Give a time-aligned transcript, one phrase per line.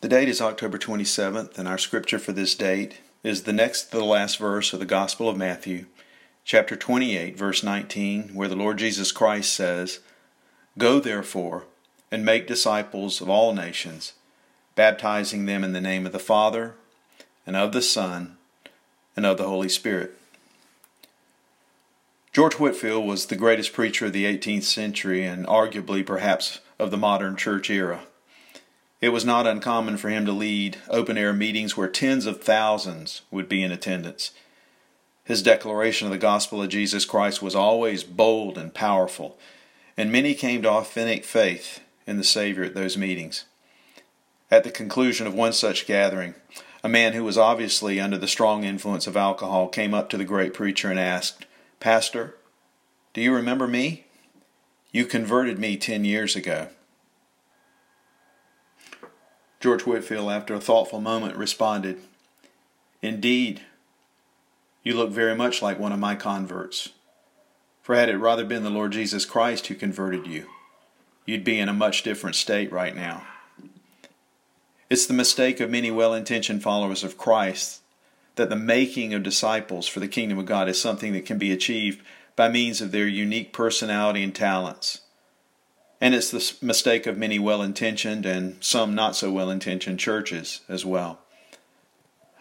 [0.00, 3.96] The date is October 27th, and our scripture for this date is the next to
[3.96, 5.86] the last verse of the Gospel of Matthew,
[6.44, 9.98] chapter 28, verse 19, where the Lord Jesus Christ says,
[10.78, 11.64] Go therefore
[12.12, 14.12] and make disciples of all nations,
[14.76, 16.74] baptizing them in the name of the Father,
[17.44, 18.36] and of the Son,
[19.16, 20.16] and of the Holy Spirit.
[22.32, 26.96] George Whitefield was the greatest preacher of the 18th century and arguably perhaps of the
[26.96, 28.02] modern church era.
[29.00, 33.22] It was not uncommon for him to lead open air meetings where tens of thousands
[33.30, 34.32] would be in attendance.
[35.24, 39.38] His declaration of the gospel of Jesus Christ was always bold and powerful,
[39.96, 43.44] and many came to authentic faith in the Savior at those meetings.
[44.50, 46.34] At the conclusion of one such gathering,
[46.82, 50.24] a man who was obviously under the strong influence of alcohol came up to the
[50.24, 51.44] great preacher and asked,
[51.78, 52.36] Pastor,
[53.12, 54.06] do you remember me?
[54.90, 56.68] You converted me ten years ago.
[59.60, 62.00] George Whitefield, after a thoughtful moment, responded,
[63.02, 63.62] Indeed,
[64.82, 66.90] you look very much like one of my converts.
[67.82, 70.46] For had it rather been the Lord Jesus Christ who converted you,
[71.26, 73.26] you'd be in a much different state right now.
[74.90, 77.80] It's the mistake of many well intentioned followers of Christ
[78.36, 81.52] that the making of disciples for the kingdom of God is something that can be
[81.52, 82.04] achieved
[82.36, 85.00] by means of their unique personality and talents.
[86.00, 90.60] And it's the mistake of many well intentioned and some not so well intentioned churches
[90.68, 91.18] as well.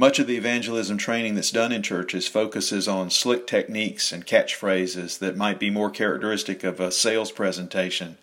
[0.00, 5.18] Much of the evangelism training that's done in churches focuses on slick techniques and catchphrases
[5.18, 8.16] that might be more characteristic of a sales presentation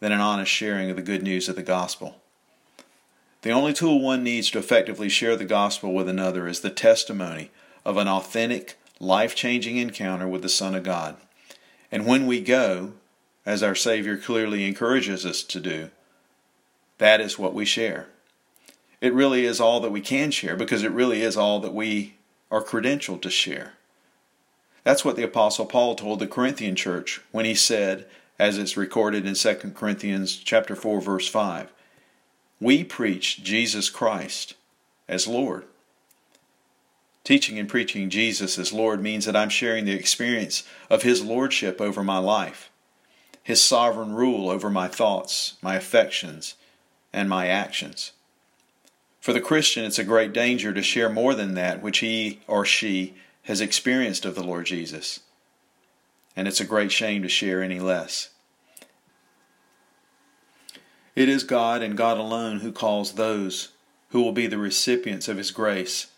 [0.00, 2.16] than an honest sharing of the good news of the gospel.
[3.42, 7.50] The only tool one needs to effectively share the gospel with another is the testimony
[7.84, 11.16] of an authentic, life changing encounter with the Son of God.
[11.90, 12.94] And when we go,
[13.44, 15.90] as our Savior clearly encourages us to do,
[16.98, 18.06] that is what we share.
[19.00, 22.14] It really is all that we can share because it really is all that we
[22.50, 23.74] are credentialed to share.
[24.84, 28.06] That's what the apostle Paul told the Corinthian church when he said,
[28.38, 31.72] as it's recorded in 2 Corinthians chapter 4 verse 5,
[32.60, 34.54] we preach Jesus Christ
[35.08, 35.64] as Lord.
[37.24, 41.80] Teaching and preaching Jesus as Lord means that I'm sharing the experience of his lordship
[41.80, 42.71] over my life
[43.42, 46.54] his sovereign rule over my thoughts, my affections,
[47.12, 48.12] and my actions.
[49.20, 52.64] For the Christian, it's a great danger to share more than that which he or
[52.64, 53.14] she
[53.44, 55.20] has experienced of the Lord Jesus.
[56.36, 58.30] And it's a great shame to share any less.
[61.14, 63.68] It is God and God alone who calls those
[64.10, 66.08] who will be the recipients of His grace,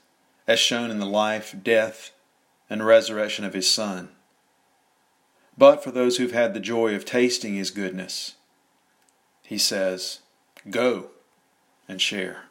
[0.47, 2.13] as shown in the life, death,
[2.69, 4.14] and resurrection of His Son
[5.57, 8.35] but for those who've had the joy of tasting His goodness.
[9.43, 10.21] He says,
[10.69, 11.11] Go
[11.89, 12.45] and share.